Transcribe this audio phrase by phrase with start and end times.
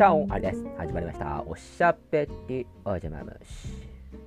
[0.00, 0.64] チャオンあれです。
[0.78, 1.44] 始まりました。
[1.46, 3.68] おしゃべりおじまむし。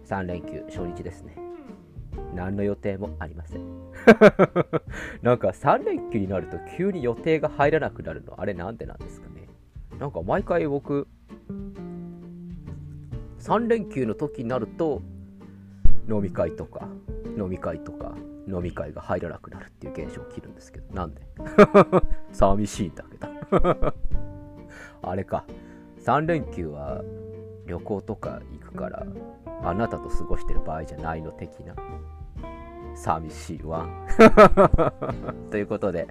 [0.07, 1.35] 3連休初日ですね。
[2.35, 3.65] 何の予定もありません。
[5.23, 9.47] なんか3連休になると急に予定が入らなくなるの、あれなんでなんですかね。
[9.97, 11.07] なんか毎回僕、
[13.39, 15.01] 3連休の時になると、
[16.07, 16.87] 飲み会とか、
[17.35, 18.13] 飲み会とか、
[18.47, 21.23] 飲み会が入らなくなるっていう現象起きるんですけど、なんで
[22.31, 23.93] 寂しいんだけど。
[25.03, 25.45] あれか、
[25.99, 27.03] 3連休は
[27.67, 29.05] 旅行とか行くから、
[29.61, 31.75] あなたと過ごしてる場合じゃないの的な。
[32.95, 33.87] 寂しいわ。
[35.51, 36.07] ということで、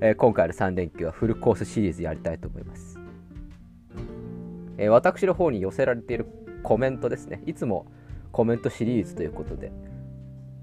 [0.00, 2.98] えー今回の3連休はフルコースシリーズやりたいと思います。
[4.78, 6.26] えー私の方に寄せられている
[6.62, 7.42] コメントですね。
[7.46, 7.86] いつも
[8.32, 9.72] コメントシリーズということで、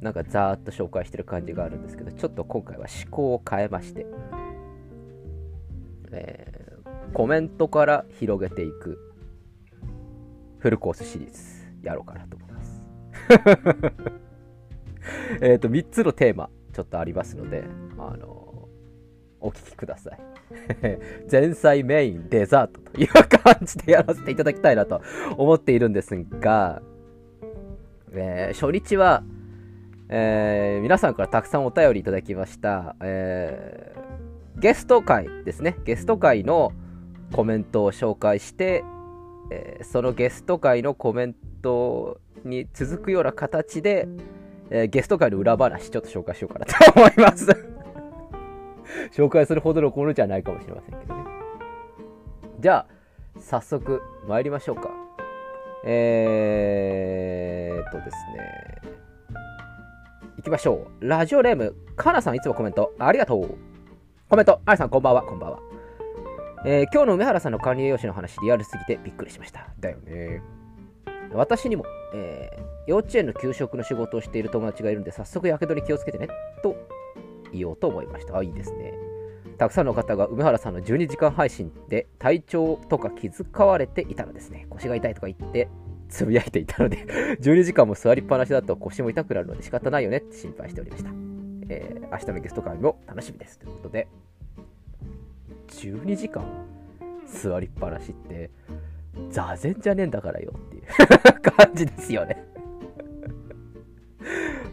[0.01, 4.05] なんかざーっと紹介してる感じがあるんですけど、ちょっと今回は思考を変えまして、
[6.11, 6.76] えー
[7.13, 8.99] コメントから広げていく
[10.59, 11.39] フルコースシリーズ
[11.83, 12.81] やろうかなと思います。
[15.41, 17.63] えっと、3つのテーマちょっとありますので、
[17.97, 18.67] あの
[19.39, 20.19] お聞きください。
[21.31, 25.01] 前菜メインデザートという感じでやらせていただきたいなと
[25.37, 26.81] 思っているんですが、
[28.11, 29.23] えー初日は、
[30.09, 34.07] えー皆さんからたくさんお便りいただきました、えー
[34.59, 36.71] ゲスト会ですねゲスト会の
[37.33, 38.83] コメントを紹介して、
[39.51, 44.07] えーそのゲスト会のコメントに続くような形で、
[44.69, 47.47] えーゲスト会の裏話ちょっと紹介しようかなと思います。
[49.13, 51.23] 紹介するほどのものじゃないかもしれませんけどね。
[52.59, 52.87] じゃあ
[53.39, 54.89] 早速参りましょうか。
[55.85, 58.81] えーっとですね。
[60.37, 61.07] 行きましょう。
[61.07, 63.55] ラジオネームかなさんいつもコメントありがとう。
[64.29, 65.59] コメントありさんこんばんはこんばんは。
[66.69, 69.69] えー今日の梅原さんの管理栄養士の話リアルすぎてびっくりしました。
[69.79, 70.41] だよね。
[71.31, 76.29] 私にも、えー幼稚園の給食の仕事をしている友達がいるんで早速やけどに気をつけてね
[76.63, 76.77] と
[77.51, 78.37] 言おうと思いました。
[78.37, 78.93] あいいですね。
[79.57, 84.67] たくさんの方が梅原さんの12時間配信で体調とか気遣われていたのですね。
[84.69, 85.69] 腰が痛いとか言って
[86.09, 86.97] つぶやいていたので
[87.39, 91.09] 12時間も座りっぱなしだと腰も痛くなるので仕方ないよねって心配しておりました、
[91.69, 93.57] えー明日のゲスト会も楽しみです。
[93.59, 94.07] ということで
[95.77, 96.43] 12時間
[97.25, 98.49] 座りっぱなしって
[99.29, 100.83] 座禅じゃねえんだからよっていう
[101.41, 102.45] 感じですよね。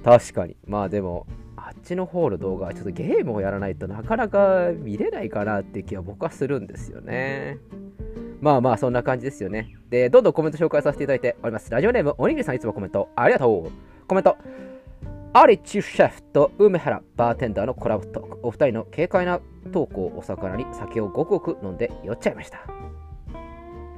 [0.02, 0.56] 確かに。
[0.66, 1.26] まあでも
[1.56, 7.58] あっちの方の動画はちょっとゲームをやらないとなかなか見れないかなって気は僕はするんですよね。
[8.40, 9.74] まあまあそんな感じですよね。
[9.88, 11.70] でどんどんコメント紹介させていただいております。
[11.70, 14.06] ラジオネームおにぎりさんいつもコメントありがとう。
[14.06, 14.36] コメント。
[15.36, 18.38] アリチュシェフと梅原バーテンダーのコラボトーク。
[18.44, 19.40] お二人の軽快な
[19.72, 22.60] トークをお魚に酒をごくごく飲んで酔っちゃいました、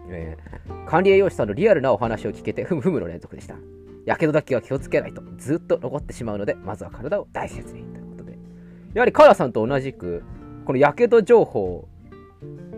[0.09, 3.57] えー管理栄養士さんのリアルなお話を聞けてふむふむの連続でした。
[4.07, 7.83] やけどだけは気をつけないとずっと残ってしまうのでまずは体を大切に。
[7.83, 8.39] ということで。
[8.95, 10.25] やはりカラさんと同じく
[10.65, 11.87] このやけど情報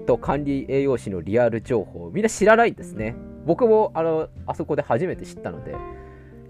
[0.04, 3.14] と管理栄養士のリアル情報みんな知らないんですね。
[3.46, 5.76] 僕もあのあそこで初めて知ったので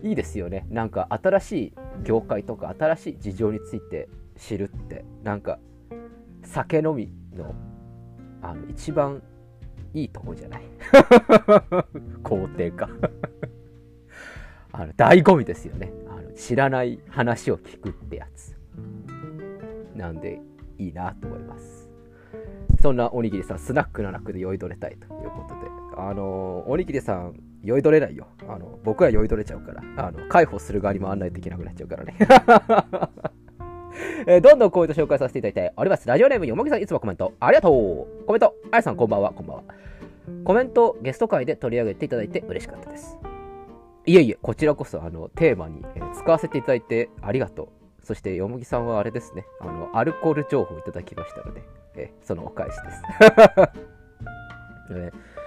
[0.03, 0.67] いいですよね。
[0.71, 1.73] なんか新しい
[2.05, 5.59] 業界とか新しい事情について知るってなんか
[6.45, 7.55] 酒飲みの
[8.43, 9.23] あの一番
[9.95, 10.63] いいとこじゃない？
[12.23, 12.89] 肯定か。
[14.73, 15.93] あの醍醐味ですよね。
[16.09, 18.57] あの知らない話を聞くってやつ。
[19.97, 20.41] なんで
[20.77, 21.91] いいなと思います。
[22.81, 25.69] そんなおにぎりさんスナックの中で酔いどれたいということで。
[25.97, 28.29] あのおにぎりさん酔いどれないよ。
[28.49, 29.83] あの僕は酔いどれちゃうから。
[30.07, 32.17] あの介抱する側に回らないといけなくなっちゃうからね。
[34.27, 36.07] えーどんどんコメント紹介させていただいております。
[36.07, 37.35] ラジオネームよもぎさんいつもコメント。
[37.41, 38.25] ありがとう。
[38.27, 38.55] コメント。
[38.71, 39.33] あやさんこんばんは。
[39.33, 39.63] こんばんは。
[40.45, 43.19] コメントゲスト会で取り上げていただいて嬉しかったです。
[44.07, 47.69] いえいえ、こちらこそあのテーマに、えー使わせていただいてありがとう。
[48.05, 51.63] そしてよもぎさんはあれですね、あのアルコール情報をいただきましたので、
[51.97, 53.03] えーそのお返しです。
[54.93, 55.38] えー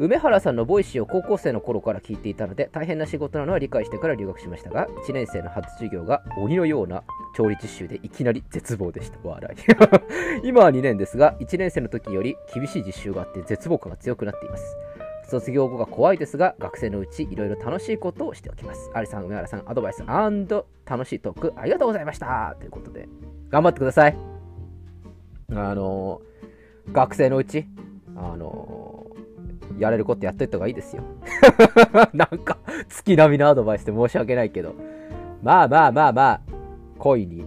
[0.00, 7.02] 梅原さんのボイシーを高校生の頃から聞いていたので大変な仕事なのは理解してから留学しましたが1年生の初授業が鬼のような
[7.34, 9.18] 調理実習でいきなり絶望でした。
[9.24, 9.56] 笑
[10.42, 10.46] い。
[10.46, 14.76] 今は2年ですが1年生の時より厳しい実習があって絶望感が強くなっています。
[15.24, 18.90] 卒業後が怖いですが学生のうちいろいろ楽しいことをしておきます。
[18.94, 22.54] アリさん梅原さんアドバイス楽しいトークありがとうございました。
[22.60, 23.08] ということで
[23.50, 24.16] 頑張ってください。
[25.50, 26.22] あの
[26.92, 27.66] 学生のうち
[28.14, 29.06] あの
[29.78, 31.02] やれることやっといた方がいいですよ。
[32.14, 34.74] なんか、月並みのアドバイスで申し訳ないけど、
[35.42, 36.40] まあまあまあまあ、
[36.98, 37.44] 恋に、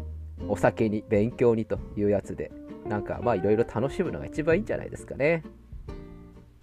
[0.48, 2.52] お酒に、勉強にというやつで、
[2.88, 5.44] なんかまあいろいろ楽しむのが一番いいんじゃないですかね。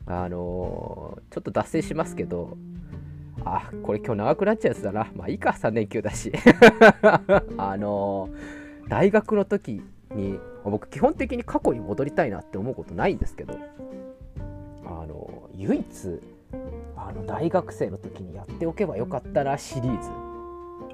[0.06, 2.56] あのー、ちょっと脱線しますけど、
[3.44, 5.10] あ、これ今日長くなっちゃうやつだな。
[5.14, 6.32] まあいいか、3連休だし。
[7.58, 9.82] あのー、大学の時
[10.14, 13.54] に、僕基本的に過去に戻りたいなって思うことないんですけど、
[14.86, 15.84] あの、唯一、
[16.96, 20.08] あの大学生の時にやっておけばよかったなシリーズ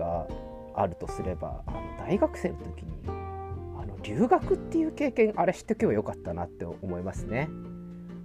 [0.01, 0.27] が
[0.75, 7.51] あるとすればあの大学生の時にあの留学っていう経験あれ知っておけばよかったなって思いますね。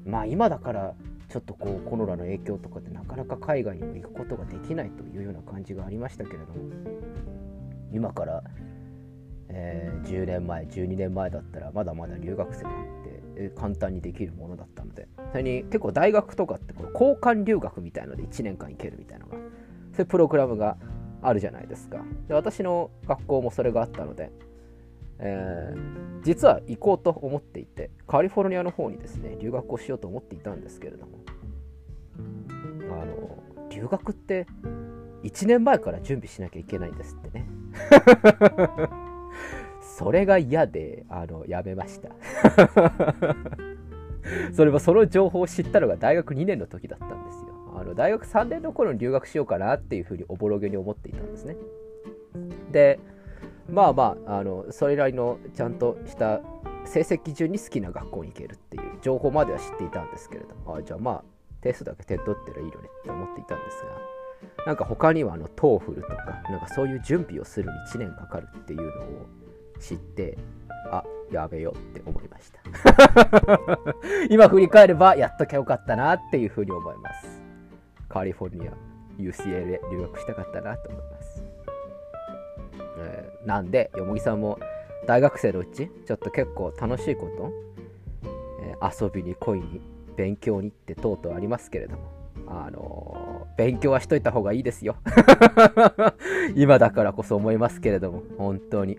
[0.05, 0.95] まあ今だから
[1.27, 6.53] ちょっとこうコロナの影響とかでなかなか海外にも行くことができないというような感じがありましたけれども
[7.91, 8.43] 今から、
[9.49, 12.73] えー、10年前12年前だったらまだまだ留学生なん
[13.03, 15.07] て、え簡単にできるものだったので。
[15.31, 19.41] それに結構大学とかってこの交換留学みたいので1年間行けるみたいなのがそ
[19.99, 20.77] ういうプログラムが
[21.21, 22.03] あるじゃないですか。
[22.27, 24.31] で私の学校もそれがあったので
[25.19, 31.19] えー、実は行こうと思っていてカリフォルニアの方にですね留学をしようと思っていたんですけれども
[32.91, 34.47] あの留学って
[35.23, 37.45] 1年前から準備しなきゃいけないんですってね。
[39.99, 42.09] それが嫌であのやめました。
[44.55, 47.53] それもその情報を知ったのが大学2年の時だったんですよ。
[47.75, 51.57] あの大学3年の頃に留学しようかなっていうふうにおぼろげに思っていたんですね。
[52.71, 53.01] で
[53.69, 56.39] まあまああのそれなりのちゃんとした
[56.85, 61.23] 成績順に好きな学校に行けるっていう情報までは知っていたんですけれどもあじゃあまあ
[61.59, 63.89] テストだけ点取ってりゃいいよねって思っていたんですが
[64.65, 69.48] なんか他にはあの TOEFL とかなんかそういう準備をするに1年かかるっていうのを
[69.79, 70.37] 知って
[70.91, 72.59] あやめようって思いました。
[74.29, 77.41] 今振り返ればやっときゃよかったなっていうふうに思います。
[78.07, 78.73] カリフォルニア
[79.17, 81.43] UCLA 留学したかったなと思います。
[82.99, 84.59] えー、なんでよもぎさんも
[85.07, 87.51] 大学生のうちちょっと結構楽しいこと、
[88.61, 89.81] えー、遊びに恋に
[90.15, 92.11] 勉強にってとうとうありますけれども
[92.47, 94.95] あのー、勉強はしといた方がいいですよ。
[96.55, 98.97] 今だからこそ思いますけれども本当に。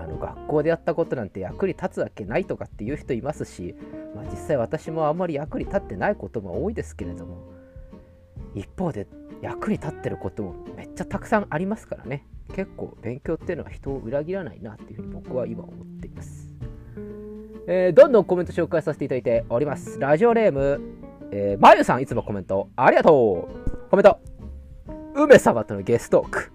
[0.00, 3.74] あの学校でやったことなんて役に立つわけないとかっていう人いますし、
[4.14, 7.52] まあ、実際私もあんまり役に立ってないことも多いですけれども
[8.54, 9.06] 一方で
[9.40, 16.52] 役に立ってることもめっちゃたくさんありますからね結構勉強っていうのは人を裏切らないなっていうふうに僕は今思っています。
[17.66, 19.98] えー、どんどんコメント紹介させていただいております。
[19.98, 20.80] ラジオネーム、
[21.30, 24.20] えー、まゆさんいつもコメントありがとうコメント
[25.14, 26.52] 梅様とのゲストーク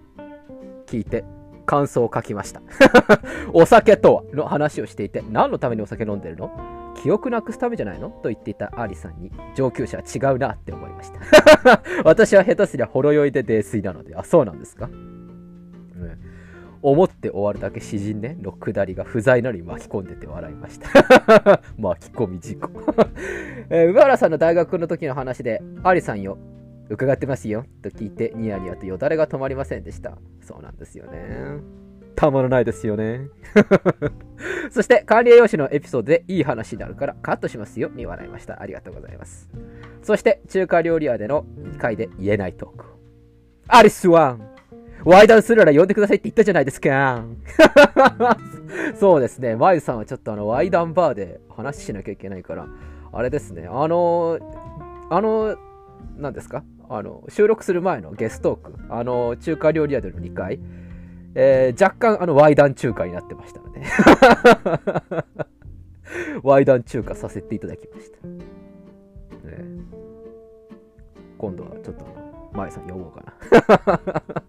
[0.86, 1.24] 聞いて
[1.68, 2.62] 感想を書きました。
[3.52, 6.50] お酒とはの話をしていて何のためにお酒飲んでるの？
[6.96, 8.08] 記憶なくすためじゃないの？
[8.08, 11.20] と言っていたアリさんに上級者は違うなって思いました。
[12.04, 14.86] 私は下手すりゃほろ酔いで泥酔なのであそうなんですか？
[14.86, 16.18] うん
[16.80, 18.38] 思って終わるだけ詩人ね。
[18.40, 20.88] のくだりが不在なのに巻き込んでて笑いました。
[21.76, 22.70] 巻き込み事故。
[23.68, 26.38] えー、原さんの大学の時の話でアリさんよ。
[26.90, 30.16] 伺ってますよと聞いてニヤニヤとよだれが止まりませんでした。
[30.40, 31.58] そうなんですよね。
[32.16, 33.28] たまらないですよね。
[34.70, 37.90] そして管理栄養士のエピソードでいい話になるからカットしますよ。
[37.94, 38.60] に笑いました。
[38.60, 39.48] ありがとうございます。
[40.02, 42.84] そして中華料理屋での2回で言えないトーク。
[43.68, 44.40] アリスワン。
[45.04, 47.24] ワイダンするなら呼んでくださいって言ったじゃないですか。
[48.98, 49.54] そうですね。
[49.54, 52.66] マユさんはちょっとあの、ワイダンバーで話しなきゃいけないから、
[53.12, 53.68] あれですね。
[53.70, 54.38] あの、
[55.10, 55.56] あの、
[56.16, 56.64] 何ですか？
[56.88, 60.58] あの、収録する前のゲストーク、あの、中華料理屋での2回、
[61.34, 63.82] えー、若干あの、ワイダン中華になってましたので、
[66.42, 68.26] ワイダン中華させていただきました。
[68.26, 68.38] ね、
[71.36, 72.06] 今度はちょっと、
[72.52, 73.22] マユさん呼ぼうか
[74.10, 74.42] な。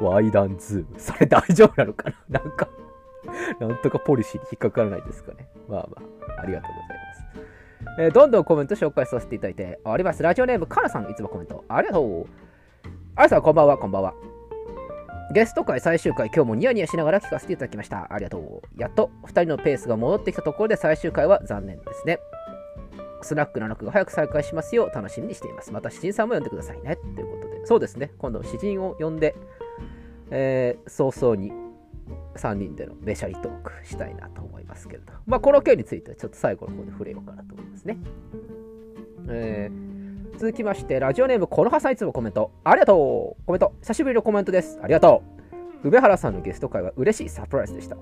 [0.08, 1.00] ワイダンズーム。
[1.00, 2.40] それ大丈夫なのかな？
[2.40, 2.68] なんか
[3.60, 5.48] なんとかポリシーに引っかからないですかね。
[5.68, 6.02] まあま
[6.36, 7.47] あ、ありがとうございます。
[7.98, 10.22] えー、どんどんコメント紹介させていただいております。
[10.22, 12.26] ラジオネーム、カナさん、いつもコメントありがとう。
[13.16, 14.14] あやさん、こんばんは、こんばんは。
[15.34, 18.06] ゲスト会最終回、今日もニヤニヤしながら聞かせていただきました。
[18.10, 18.80] ありがとう。
[18.80, 22.20] やっと2人のペースが戻ってきたところで最終回は残念ですね。
[23.20, 25.72] スナックの中が早く再開しますよう楽しみにしています。
[25.72, 26.96] また詩人さんも呼んでくださいね。
[27.16, 28.12] ということで、そうですね。
[28.18, 29.34] 今度詩人を呼んで、
[30.30, 31.50] えー、早々に
[32.38, 37.98] 3人でのべしゃりトークしたいなと思いますけれど、まあ、この件についてはちょっと最後の方で触れようかなと思いますね。
[39.30, 44.78] えー、続きまして、ラジオネーム、このはさんいつもコメント、ありがとうコメント、久しぶりのコメントです。
[44.82, 45.22] ありがと
[45.84, 47.96] う梅原さんのゲスト会は嬉しいサプライズでした。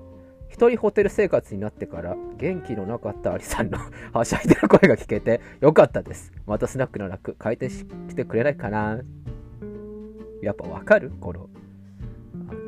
[0.49, 3.77] 一人ホテル生活になってから元気のなかったアリさんの
[4.13, 6.31] はしゃいでる声が聞けてよかったです。
[6.45, 9.01] またスナックの楽開店してくれないかな
[10.41, 11.11] やっぱわかる？
[11.19, 11.49] この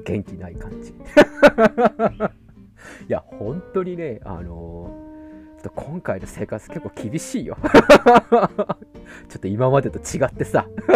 [0.09, 0.89] 元気ない感じ
[3.07, 4.89] いや本当にねあの
[5.61, 7.57] ちょっと今回の生活結構厳しいよ。
[9.27, 10.65] ちょっと今までと違ってさ。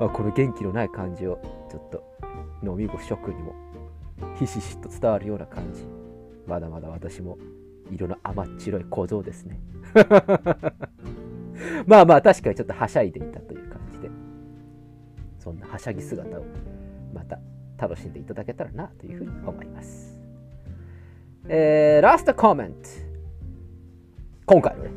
[0.00, 2.02] まこの元気のない感じをちょっと
[2.64, 3.54] 飲み子諸君にも
[4.34, 5.86] ひしひしと伝わるような感じ。
[6.48, 7.38] まだまだ私も
[7.92, 9.60] 色の甘っちろい小僧ですね。
[11.86, 14.10] まあまあ確かにちょっとはしゃいでいたという感じで、
[15.38, 16.44] そんなはしゃぎ姿を
[17.12, 17.38] また
[17.76, 20.20] 楽しんでいただけたらなというふうに思います。
[21.48, 22.88] えー、ラストコメント。
[24.46, 24.90] 今回のね、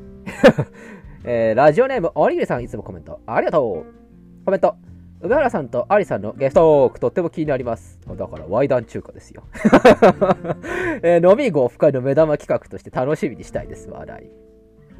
[1.23, 4.45] えー、ラジオネームおにぎりさんいつもコメントありがとう。
[4.45, 4.75] コメント。
[5.23, 7.99] 梅原さんとアリさんのゲストトークとっても気になります。
[8.07, 9.43] だから、ワイダン中華ですよ。
[11.03, 14.29] えー、飲み号深いの目玉企画として楽しみにしたいです、笑い。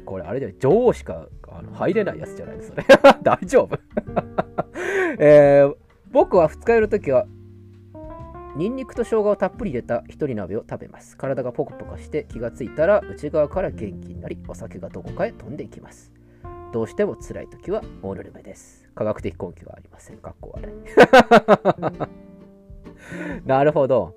[0.04, 2.84] これ、あれだよ、女王しかあの入れないやつじゃないです、それ。
[3.22, 3.76] 大丈夫
[5.18, 5.74] えー、
[6.12, 7.26] 僕は二日酔いの時は、
[8.54, 11.16] ニンニクと生姜をたっぷり入れた一人鍋を食べます。
[11.16, 16.12] 体がポコポコして気がついたら内側から元気になり、お酒がどこかへ飛んでいきます。
[16.72, 18.90] どうしても辛い時はオールメです。
[18.94, 20.18] 科学的根拠はありません。
[20.18, 20.74] かっこ悪い。
[23.48, 24.14] なるほど。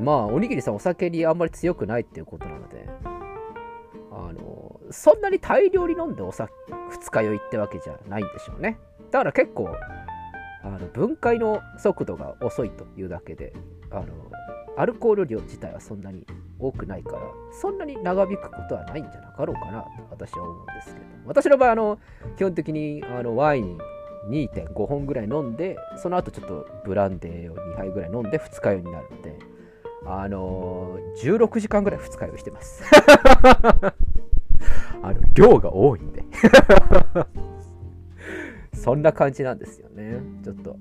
[0.00, 2.88] まあ、おにぎりさんお酒にあんまり強くないっていうことなので、
[4.10, 6.52] あの、そんなに大量に飲んでお酒、
[6.90, 8.78] 二日酔いってわけじゃないんでしょうね。
[9.10, 9.68] だから結構、
[10.64, 13.52] あの分解の速度が遅いというだけで
[13.90, 14.06] あの
[14.76, 16.26] アルコール量自体はそんなに
[16.58, 17.20] 多くないから
[17.60, 21.98] そんなに長引くことはないんじゃなかろうかなと私は思うんですけど私の場合あの
[22.36, 23.78] 基本的にあのワイン
[24.28, 29.38] 2.5本ぐらい飲んでその後ちょっとブランデーを2杯ぐらい飲んで二日酔いになるので
[30.06, 32.82] あのー、16時間ぐらい二日酔いしてます。
[35.02, 36.24] あの量が多いんで。
[38.82, 40.20] そんな感じなんですよね。
[40.42, 40.76] ちょっと、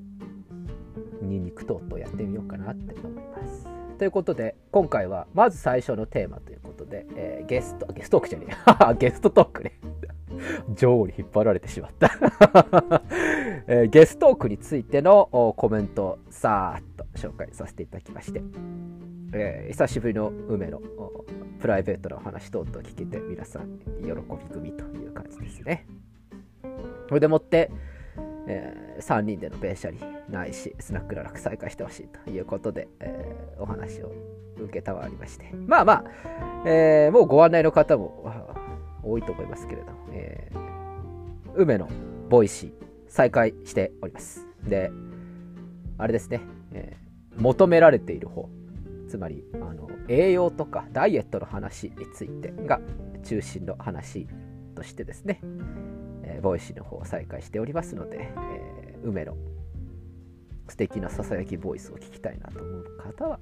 [1.22, 3.68] ニンニクトートやってみようかなって思います。
[4.00, 8.96] ということで、今回はまず最初のテーマということで、えー、ゲスト、ゲストークじゃねえ。
[8.98, 9.80] ゲストトークね。
[10.74, 12.10] 女王に引っ張られてしまった
[13.68, 18.42] えー、ゲストトークについてのコメントをさーっと紹介させていただきまして、
[19.34, 20.82] えー、久しぶりの梅の
[21.60, 24.16] プライベートの話等々聞けて皆さん喜び
[24.52, 25.86] 組という感じですね。
[27.08, 27.70] それでもって、
[28.48, 34.12] えー、3人でのべしゃりないしスナックララク再開してほしいということで、えー、お話を
[34.58, 35.52] 受けたわりまして。
[35.68, 36.04] まあまあ、
[36.66, 38.32] えー、もうご案内の方も
[39.04, 41.88] 多いと思いますけれど、えー、梅の
[42.30, 42.74] ボイシー
[43.08, 44.48] 再開しております。
[44.64, 44.92] で
[45.98, 48.50] あれですね、えー、求められている方
[49.08, 52.80] つまりあの栄養とかダイエットの話についてが
[53.24, 54.28] 中心の話
[54.76, 55.42] としてですね、
[56.24, 59.36] えー、ボイシーの方を再開しておりますので、えー、梅の
[60.68, 63.40] 素敵なささやきボイスを聞きたいなと思う方は、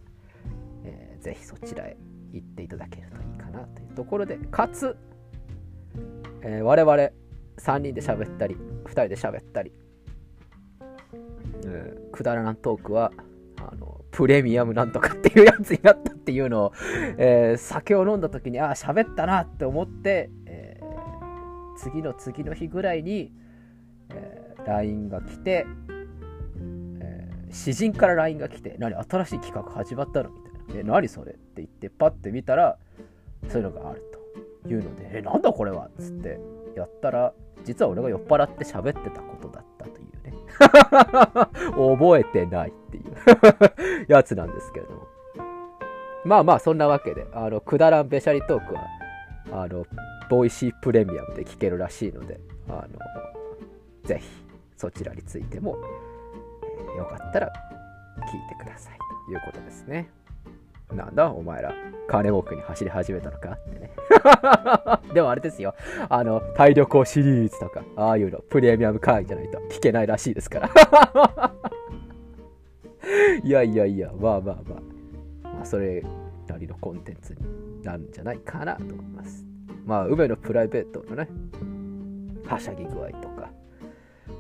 [0.84, 1.98] えー、ぜひそちらへ
[2.34, 4.98] 行っていただけるといいかなというところでかつ、
[6.42, 6.94] えー、我々
[7.58, 8.56] 3人で喋ったり
[8.86, 9.72] 2人で喋ったり、
[11.66, 13.12] えー、くだらんトークは
[13.58, 16.74] あのプレミアムなんとかっていうやつになったっていうのを、
[17.18, 20.30] えー、酒を飲んだ時にああ喋ったなって思って、
[21.80, 23.32] 次の次の日ぐらいに、
[24.10, 25.66] えー、LINE が来て、
[27.00, 30.30] えー、詩人から LINE が来て、何、新しい企画始まったの？
[30.30, 30.80] みたいな。
[30.82, 31.32] え、何それ？
[31.34, 32.78] って言って、パッて見たら、
[33.48, 34.04] そういうのがある
[34.64, 35.88] というので、え、なんだこれは？
[35.88, 36.40] っつって
[36.76, 37.34] やったら、
[37.64, 40.34] 実は俺が酔っ払って喋ってたことだったというね。
[41.98, 45.08] 覚えてないっていう やつなんですけれども。
[46.26, 48.82] まあまあ、そんなわけで、あの、くだらんべしゃりトークは、
[49.52, 49.86] あの、
[50.30, 52.88] ボイシープレミアムで聞けるらしいので、あの、
[54.08, 54.28] ぜひ
[54.78, 55.78] そちらについても、
[56.64, 60.10] えー、よかったら聞いてくださいということですね。
[60.94, 61.74] なんだお前ら、
[62.08, 63.52] 金儲けに走り始めたのか？
[63.52, 63.92] ってね。
[65.14, 65.76] でもあれですよ。
[66.10, 70.70] あの、体力行シリーズとか、ああいうの、プレミアム会員じゃないと聞けないらしいですから。
[73.44, 75.56] いやいやいや、まあまあまあ。
[75.56, 76.04] まあ、それ
[76.50, 79.46] なりのコンテンツになるんじゃないかなと思います。
[79.86, 81.30] まあ、梅のプライベートのね、
[82.46, 83.52] はしゃぎ具合とか、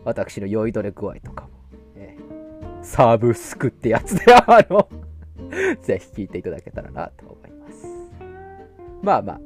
[0.03, 1.49] 私の酔いどれ具合とかも、
[1.95, 2.17] え、
[2.81, 4.89] サーブスクってやつで、あの
[5.81, 7.87] ぜひ聞いていただけたらなと思います。
[9.01, 9.41] まあまあ、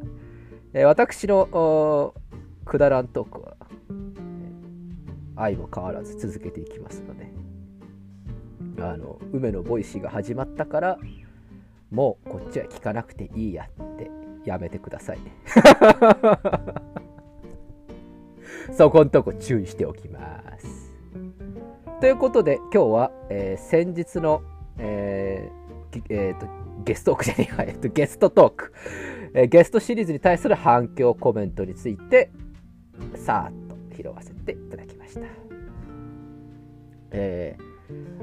[0.73, 2.13] えー、私の
[2.65, 3.57] くだらんトークは、
[5.35, 7.31] 相も変わらず続けていきますので、
[8.83, 10.99] あの、梅のボイシーが始まったから、
[11.93, 14.09] もうこっちは聞かなくていいやって
[14.45, 15.19] やめてください。
[18.73, 20.91] そこんとこ注意しておきます。
[22.01, 24.41] ということで今日は、えー、先日の、
[24.79, 26.47] えーえーと、
[26.83, 28.73] ゲストトークじゃねえか、えっと、ゲストトーク、
[29.35, 32.31] えー、ゲストシリーズに対する反響コメントについて、
[33.15, 35.21] さーっと拾わせていただきました。
[37.11, 37.55] え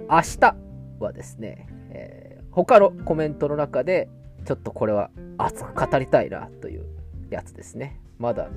[0.08, 0.56] ー、明日
[0.98, 4.08] はですね、えー、他のコメントの中で、
[4.44, 6.86] ちょっとこれは熱く語りたいなという
[7.30, 8.00] やつですね。
[8.18, 8.48] まだ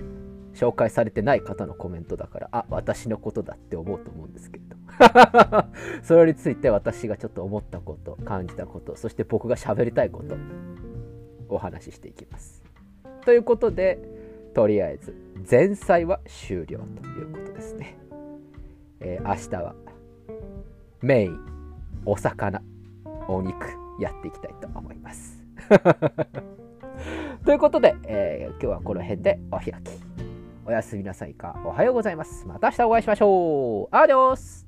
[0.53, 4.77] 紹介されてない方のコメントだから、あ、私のことだって思うと思うんですけれど。
[6.03, 10.35] それについて私がちょっと思ったこと、感じたこと、そして僕が喋りたいこと、
[11.49, 12.63] お話ししていきます。
[13.25, 13.99] ということで、
[14.53, 15.15] とりあえず、
[15.49, 17.97] 前菜は終了ということですね。
[18.99, 19.75] えー、明日は、
[21.01, 21.39] メイン、
[22.05, 22.61] お魚、
[23.27, 25.43] お肉、やっていきたいと思います。
[27.45, 29.73] ということで、えー、今日はこの辺でお開き。
[30.65, 31.61] おやすみなさいか。
[31.65, 32.47] おはようございます。
[32.47, 33.95] また明日お会いしましょう。
[33.95, 34.65] アディオス